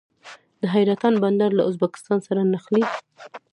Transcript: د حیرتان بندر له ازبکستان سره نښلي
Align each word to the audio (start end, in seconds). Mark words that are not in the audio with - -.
د 0.61 0.63
حیرتان 0.73 1.13
بندر 1.23 1.49
له 1.57 1.63
ازبکستان 1.69 2.19
سره 2.27 2.41
نښلي 2.51 2.83